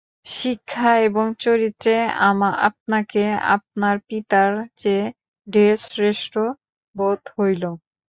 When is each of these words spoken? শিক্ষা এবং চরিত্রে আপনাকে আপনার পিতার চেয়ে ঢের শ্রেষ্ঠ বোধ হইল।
শিক্ষা 0.31 0.91
এবং 1.07 1.25
চরিত্রে 1.39 1.95
আপনাকে 2.67 3.23
আপনার 3.55 3.95
পিতার 4.07 4.49
চেয়ে 4.79 5.05
ঢের 5.47 5.75
শ্রেষ্ঠ 5.85 6.33
বোধ 6.95 7.21
হইল। 7.35 7.63